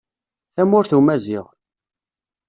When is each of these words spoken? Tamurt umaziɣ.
Tamurt 0.53 0.91
umaziɣ. 0.97 1.45